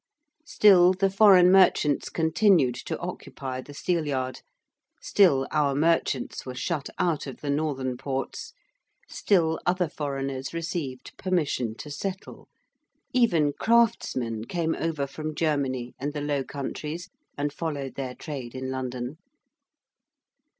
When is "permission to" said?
11.17-11.91